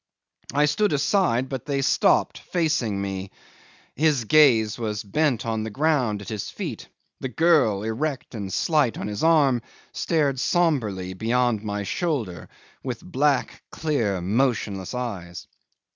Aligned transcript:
I 0.51 0.65
stood 0.65 0.93
aside, 0.93 1.47
but 1.47 1.67
they 1.67 1.83
stopped, 1.83 2.39
facing 2.39 2.99
me. 2.99 3.29
His 3.95 4.23
gaze 4.23 4.79
was 4.79 5.03
bent 5.03 5.45
on 5.45 5.61
the 5.61 5.69
ground 5.69 6.23
at 6.23 6.29
his 6.29 6.49
feet; 6.49 6.87
the 7.19 7.29
girl, 7.29 7.83
erect 7.83 8.33
and 8.33 8.51
slight 8.51 8.97
on 8.97 9.07
his 9.07 9.23
arm, 9.23 9.61
stared 9.91 10.39
sombrely 10.39 11.13
beyond 11.13 11.63
my 11.63 11.83
shoulder 11.83 12.49
with 12.83 13.03
black, 13.05 13.61
clear, 13.69 14.21
motionless 14.21 14.95
eyes. 14.95 15.45